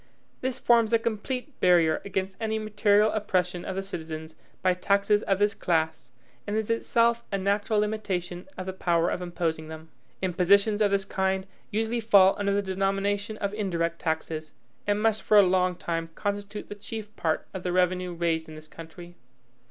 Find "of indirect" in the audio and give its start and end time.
13.37-13.99